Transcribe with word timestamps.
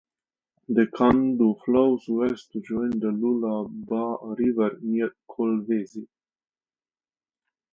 The 0.67 0.87
Kando 0.87 1.63
flows 1.63 2.05
west 2.07 2.51
to 2.53 2.61
join 2.61 2.89
the 2.89 3.11
Lualaba 3.11 4.35
River 4.35 4.75
near 4.81 5.13
Kolwezi. 5.29 6.07